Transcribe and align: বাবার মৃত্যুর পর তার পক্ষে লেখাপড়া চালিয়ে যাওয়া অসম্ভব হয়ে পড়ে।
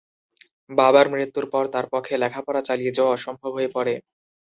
বাবার 0.69 1.05
মৃত্যুর 1.13 1.45
পর 1.53 1.63
তার 1.73 1.85
পক্ষে 1.93 2.13
লেখাপড়া 2.23 2.61
চালিয়ে 2.67 2.95
যাওয়া 2.97 3.13
অসম্ভব 3.13 3.51
হয়ে 3.57 3.69
পড়ে। 3.75 3.95